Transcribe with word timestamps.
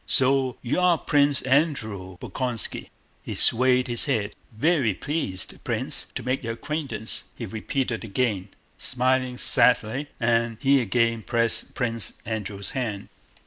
So 0.07 0.57
you 0.63 0.79
are 0.79 0.97
Pwince 0.97 1.43
Andwew 1.45 2.17
Bolkónski?" 2.17 2.89
He 3.21 3.35
swayed 3.35 3.87
his 3.87 4.05
head. 4.05 4.35
"Vewy 4.59 4.95
pleased, 4.99 5.63
Pwince, 5.63 6.07
to 6.15 6.23
make 6.23 6.41
your 6.43 6.53
acquaintance!" 6.53 7.25
he 7.35 7.45
repeated 7.45 8.03
again, 8.03 8.49
smiling 8.79 9.37
sadly, 9.37 10.07
and 10.19 10.57
he 10.59 10.81
again 10.81 11.21
pressed 11.21 11.75
Prince 11.75 12.17
Andrew's 12.25 12.71
hand. 12.71 13.09